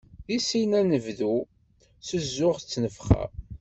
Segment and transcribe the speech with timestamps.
[0.27, 1.35] Di sin ad t-nebnu,
[2.07, 3.23] s zzux d tnefxa.